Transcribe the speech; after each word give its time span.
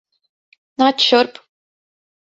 Nāc 0.83 1.05
šurp. 1.09 1.41